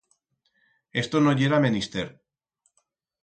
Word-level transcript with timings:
Esto 1.01 1.17
no 1.25 1.31
yera 1.41 1.59
menister. 1.65 2.07